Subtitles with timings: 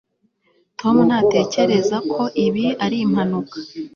[0.79, 3.57] tom ntatekereza ko ibi ari impanuka